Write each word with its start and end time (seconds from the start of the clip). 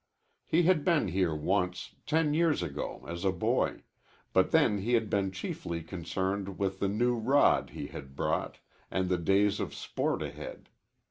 He 0.47 0.63
had 0.63 0.83
been 0.83 1.09
here 1.09 1.35
once, 1.35 1.93
ten 2.07 2.33
years 2.33 2.63
ago, 2.63 3.05
as 3.07 3.23
a 3.23 3.31
boy, 3.31 3.83
but 4.33 4.49
then 4.49 4.79
he 4.79 4.93
had 4.95 5.11
been 5.11 5.29
chiefly 5.29 5.83
concerned 5.83 6.57
with 6.57 6.79
the 6.79 6.87
new 6.89 7.15
rod 7.17 7.69
he 7.69 7.85
had 7.85 8.15
brought 8.15 8.57
and 8.89 9.09
the 9.09 9.19
days 9.19 9.59
of 9.59 9.75
sport 9.75 10.23
ahead. 10.23 10.69